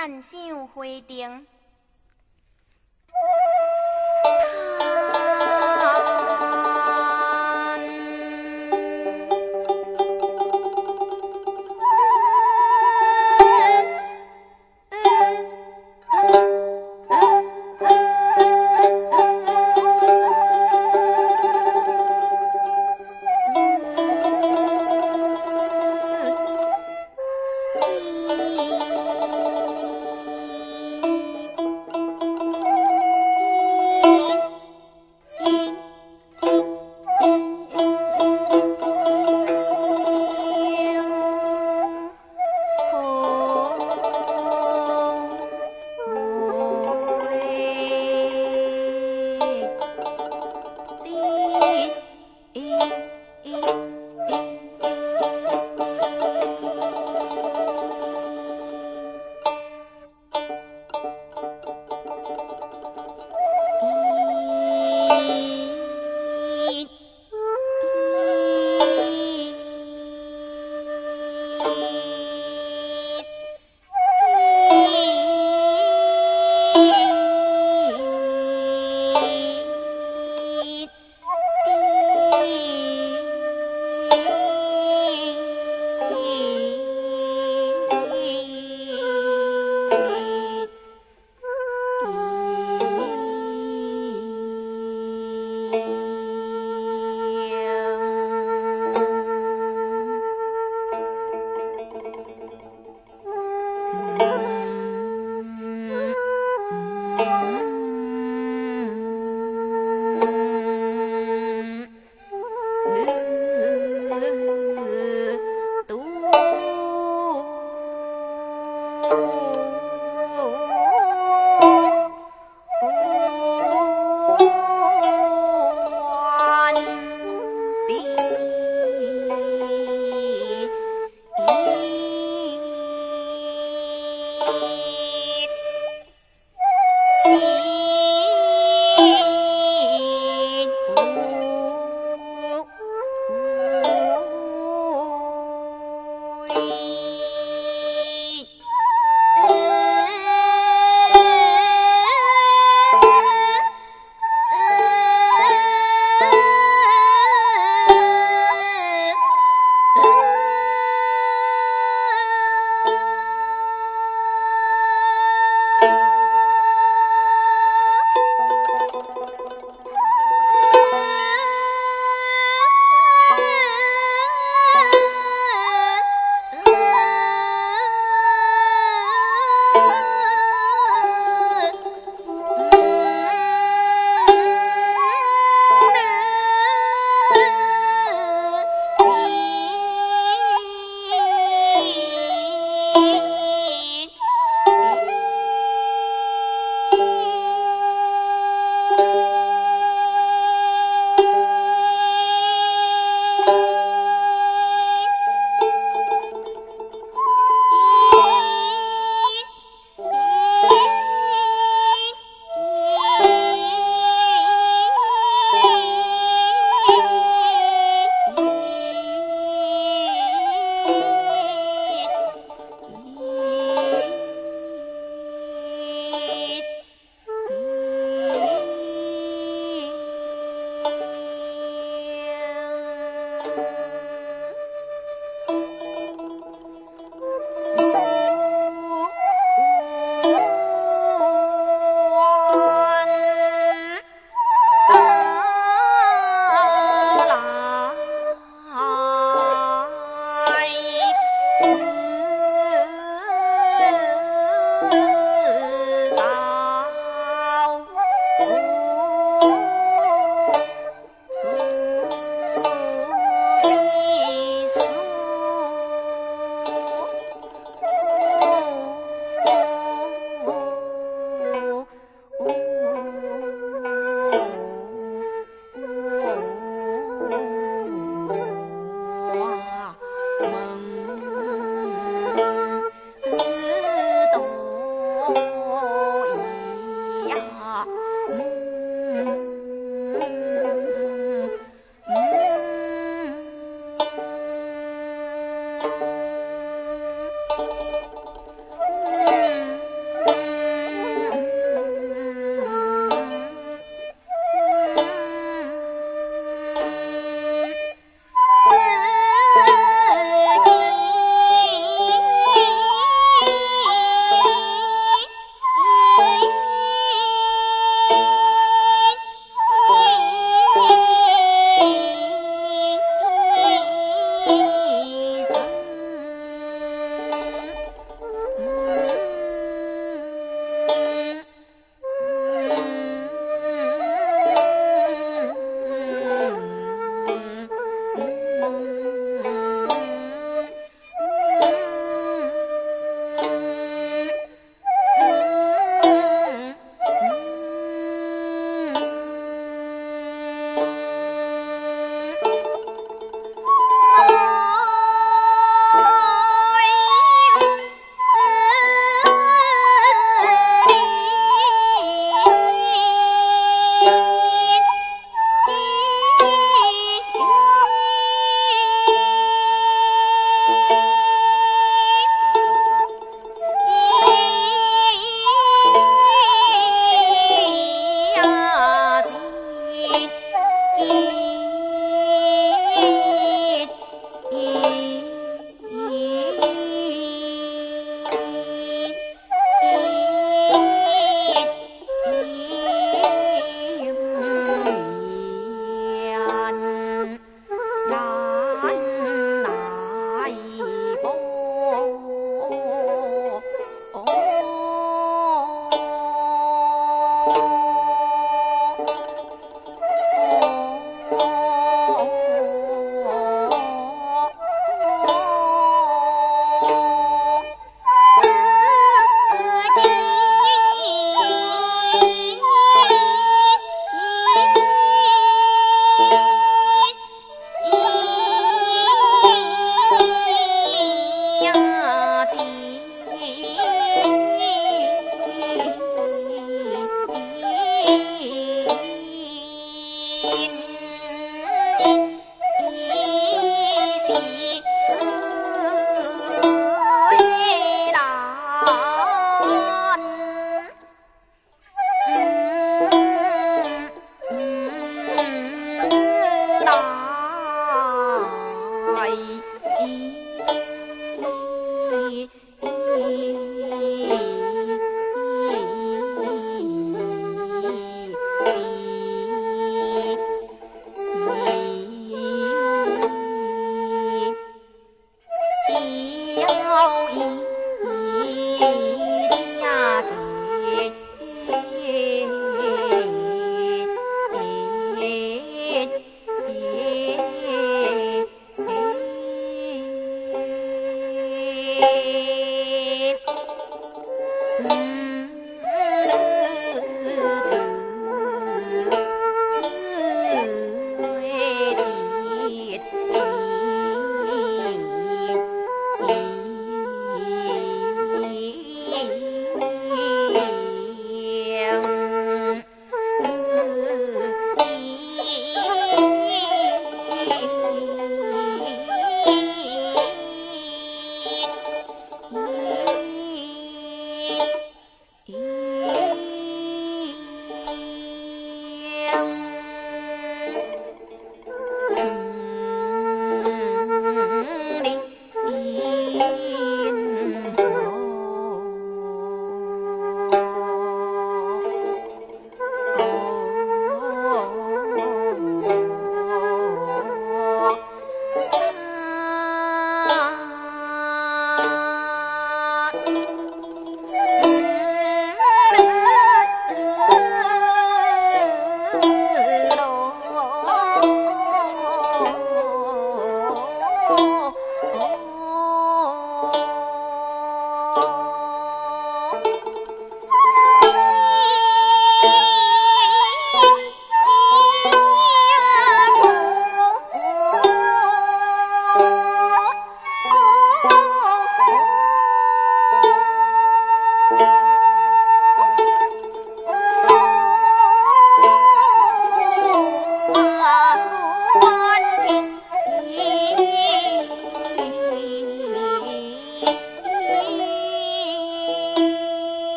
[0.00, 1.44] 暗香灰灯